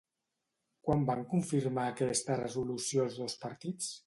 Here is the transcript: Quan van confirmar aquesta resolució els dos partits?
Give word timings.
Quan 0.87 1.03
van 1.09 1.21
confirmar 1.33 1.85
aquesta 1.91 2.39
resolució 2.43 3.05
els 3.09 3.23
dos 3.23 3.41
partits? 3.47 3.97